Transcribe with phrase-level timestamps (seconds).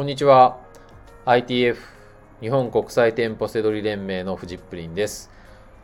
[0.00, 0.56] こんにちは。
[1.26, 1.76] ITF
[2.40, 5.30] 日本国際店舗セドリ連盟のフジップリンです。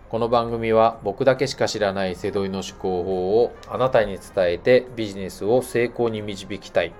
[0.09, 6.95] この番組は僕だけしか知らないセドリの思考法をあなたに伝えてビジネスを成功に導きたい。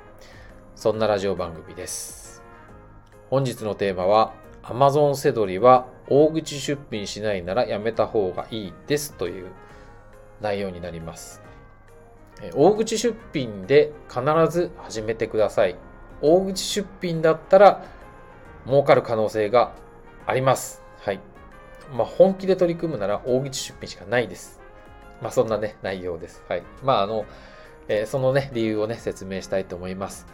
[0.75, 2.43] そんなラジオ番組です。
[3.31, 9.47] 本日のテーマは Amazon セドリは大口出品しないならやめた方がいいですという
[10.43, 11.41] 内容になります。
[12.53, 14.21] 大口出品で必
[14.51, 15.77] ず始めてください。
[16.23, 17.85] 大口出品だったら
[18.67, 19.73] 儲かる可能性が
[20.27, 20.83] あります。
[21.01, 21.21] はい。
[21.93, 24.61] まあ、本気で取り組むなら大口出品しかないです。
[25.23, 26.45] まあ、そんなね、内容です。
[26.49, 26.63] はい。
[26.83, 27.25] まあ、あの、
[27.89, 30.27] えー、そのね、理由をね、説明したいと思います。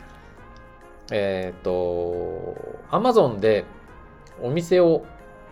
[1.10, 2.55] えっ、と、
[2.91, 3.64] Amazon で
[4.41, 5.05] お店を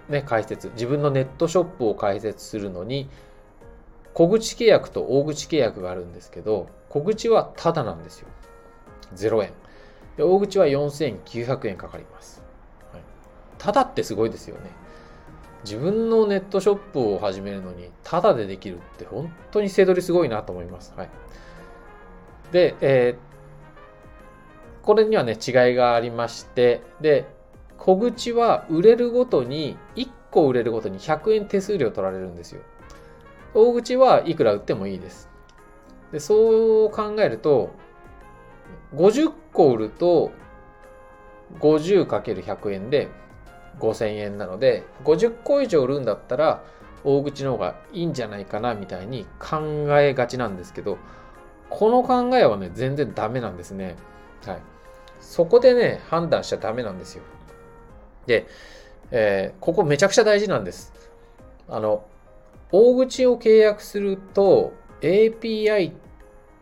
[0.09, 3.09] ね、開設、自分のネットショップを開設するのに、
[4.15, 8.29] 小口契約と大口契約があるんですけど、小口はタダなんですよ。
[9.15, 9.53] 0円。
[10.21, 12.43] で大口は4900円かかります。
[12.93, 13.03] はい、
[13.57, 14.71] ただってすごいですよね。
[15.65, 20.93] 自分のネットショップを始めるのにタダでできるって本当に背取りすごいなと思います。
[20.95, 21.11] はい、
[22.53, 27.27] で、えー、これにはね違いがありましてで
[27.79, 32.61] 小口は売れるごとに1個売れるごとに100円手数料取られるんですよ。
[33.55, 35.31] 大口はいくら売ってもいいです。
[36.13, 37.71] でそう考えると
[38.95, 40.33] 50個売ると
[41.61, 43.09] 50×100 円で
[43.79, 46.63] 5000円なので50個以上売るんだったら
[47.03, 50.99] 大口の方がいいんじゃないかなみたいに考えがちなんですけど
[51.71, 53.97] この考えはね全然ダメなんですね。
[54.45, 54.63] はい。
[55.21, 57.23] そこでね判断しちゃダメなんですよ。
[58.27, 58.47] で、
[59.13, 60.93] えー、ここめちゃくちゃ大事なんです。
[61.69, 62.05] あの
[62.73, 65.95] 大口を契約すると API っ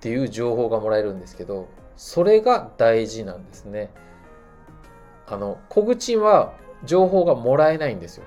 [0.01, 1.69] ていう情報がもらえるんですけど
[1.99, 3.91] それが大事なんですね。
[5.27, 8.25] あの、小口は情報がもらえないんですよ。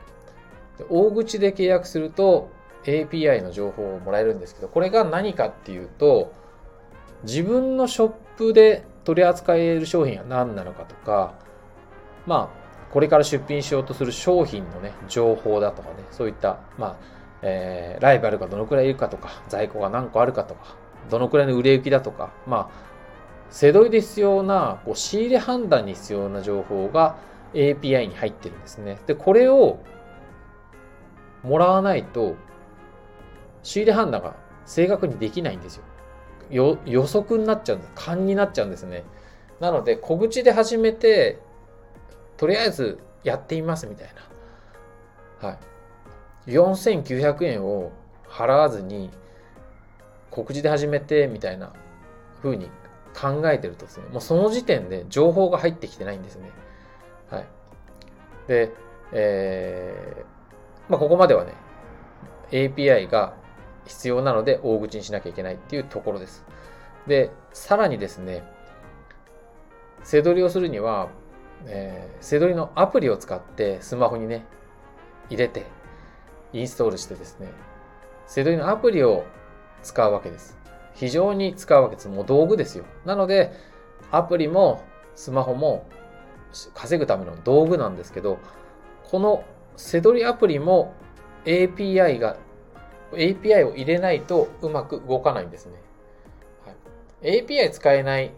[0.78, 2.50] で大口で契約すると
[2.84, 6.34] API の情報をもらえるんですけど、これが何かっていうと、
[7.24, 11.36] 自分のショップで取り扱える商品は何なのかとか、
[12.28, 16.96] まあ、これから出品しようとする商品のね、情報だとかね、そういった、まあ、
[17.42, 20.76] えー、ライバルがどのくらいいるかとか、在庫が何個あるかとか、
[21.10, 22.91] どのくらいの売れ行きだとか、まあ、
[23.52, 27.18] セドリで必要なこう仕入れ判断に必要な情報が
[27.54, 28.98] API に入ってるんですね。
[29.06, 29.80] で、これを
[31.44, 32.36] もらわないと
[33.62, 34.36] 仕入れ判断が
[34.66, 35.84] 正確にできないんですよ。
[36.50, 37.92] よ予測になっちゃうんです。
[37.94, 39.04] 勘になっちゃうんですね。
[39.60, 41.40] なので、小口で始めて、
[42.38, 44.10] とりあえずやってみますみたい
[45.42, 45.50] な。
[45.50, 45.56] は
[46.48, 46.52] い。
[46.52, 47.92] 4900円を
[48.28, 49.12] 払わずに、
[50.30, 51.74] 告知で始めてみたいな
[52.42, 52.70] 風に
[53.14, 56.50] 考えてるとですね、もうその時点で情報が入ってきてないんですね。
[57.30, 57.46] はい。
[58.48, 58.72] で、
[59.12, 61.54] えー、まあ、ここまではね、
[62.52, 63.34] API が
[63.86, 66.46] 必要なので大口にしなきゃいけないっていうところです。
[67.08, 68.44] で、さらにですね、
[70.04, 71.10] 背取りをするには、
[71.66, 74.46] えー、背取りのアプリを使ってスマホにね、
[75.30, 75.66] 入れて、
[76.54, 77.48] インストールしてですね、
[78.28, 79.26] 背取りのアプリを
[79.84, 80.61] 使うわけです。
[81.02, 82.10] 非常に使うわけです。
[82.10, 82.86] もう道具ですよ。
[83.06, 83.52] なので、
[84.12, 84.84] アプリも
[85.16, 85.88] スマホも
[86.76, 88.38] 稼ぐための道具なんですけど、
[89.10, 89.44] この
[89.78, 90.94] セドリアプリも
[91.46, 92.38] API が、
[93.14, 95.82] API を入れないとうまく動かないんですね。
[96.68, 96.74] は
[97.28, 98.32] い、API 使えない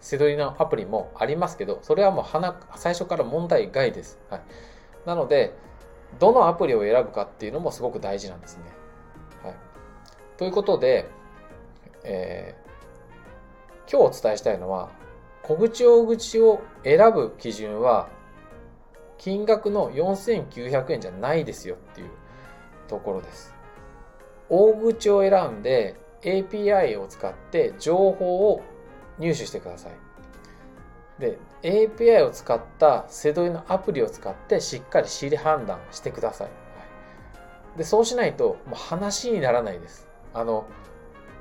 [0.00, 2.24] セドリのアプリもありますけど、それはもう
[2.76, 4.20] 最初から問題外です。
[4.28, 4.42] はい、
[5.06, 5.54] なので、
[6.18, 8.64] どのアプリを選ぶかっていうのもすごく大事なんですね。
[9.42, 9.54] はい、
[10.36, 11.08] ということで、
[12.04, 14.90] えー、今日お伝えしたいのは、
[15.42, 18.08] 小口大口を選ぶ基準は、
[19.18, 22.10] 金額の4900円じゃないですよっていう
[22.88, 23.54] ところです。
[24.48, 28.62] 大口を選んで API を使って情報を
[29.18, 29.92] 入手してください。
[31.20, 36.48] で、API を使ったセドリのアプリを使ってしっかり仕入れ判断してください。
[37.78, 40.08] で、そうしないともう話にならないです。
[40.32, 40.66] あの、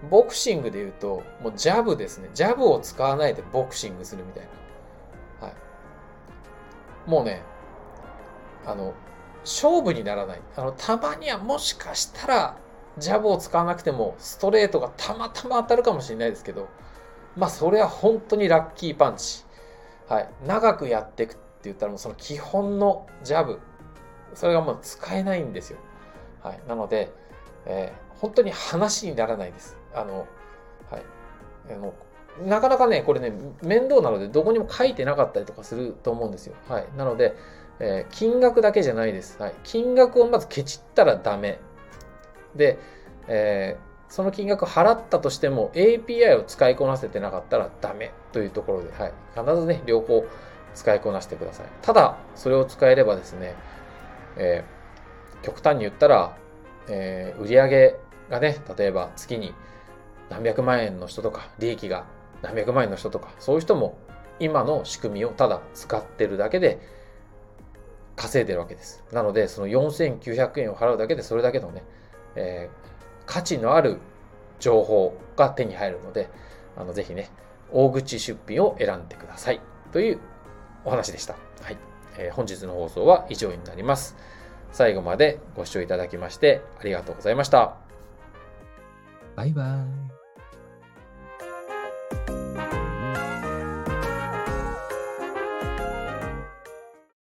[0.09, 2.29] ボクシングで言うと、もうジャブですね。
[2.33, 4.47] ジャブを使わないでボクシングするみたい
[5.39, 5.47] な。
[5.47, 7.09] はい。
[7.09, 7.41] もうね、
[8.65, 8.93] あの、
[9.41, 10.41] 勝負にならない。
[10.55, 12.57] あの、たまにはもしかしたら、
[12.97, 16.67] ジャブを使わなくても、ストレートがたまたま当たるかもしれないですけど、
[17.35, 19.43] まあ、それは本当にラッキーパンチ。
[20.07, 20.29] はい。
[20.45, 23.59] 長くやっていくって言ったら、もうその基本のジャブ、
[24.33, 25.79] それがもう使えないんですよ。
[26.41, 26.59] はい。
[26.67, 27.11] なので、
[27.65, 29.77] えー、本当に話にならないです。
[29.93, 30.27] あの、
[30.89, 31.03] はい。
[31.71, 31.93] あの、
[32.41, 33.31] なかなかね、これね、
[33.61, 36.55] 面倒なのでどこにも書いてなかったりとかすると思うんですよ。
[36.67, 36.87] はい。
[36.97, 37.35] なので、
[37.79, 39.39] えー、金額だけじゃないです。
[39.41, 39.53] はい。
[39.63, 41.59] 金額をまずケチったらダメ。
[42.55, 42.79] で、
[43.27, 49.13] えー、その金額払ったとしても API を使いこなせてなかったらダメというところで、はい。
[49.35, 50.25] 必ずね、両方
[50.73, 51.65] 使いこなしてください。
[51.81, 53.55] ただ、それを使えればですね、
[54.37, 56.35] えー、極端に言ったら、
[56.87, 57.95] えー、売上
[58.29, 59.53] がね、例えば月に
[60.29, 62.05] 何百万円の人とか、利益が
[62.41, 63.97] 何百万円の人とか、そういう人も
[64.39, 66.79] 今の仕組みをただ使ってるだけで
[68.15, 69.03] 稼いでるわけです。
[69.11, 71.83] なので、その4900円を払うだけでそれだけのね、
[72.35, 73.99] えー、価値のある
[74.59, 76.29] 情報が手に入るので、
[76.77, 77.29] あのぜひね、
[77.71, 79.61] 大口出品を選んでください。
[79.91, 80.19] という
[80.85, 81.35] お話でした。
[81.61, 81.77] はい。
[82.17, 84.15] えー、本日の放送は以上になります。
[84.71, 87.82] 最後までご視聴いただきましてありがとうございました。
[89.35, 90.22] 拜拜。